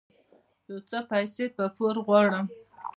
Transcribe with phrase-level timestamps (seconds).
[0.69, 2.45] يو څه پيسې په پور غواړم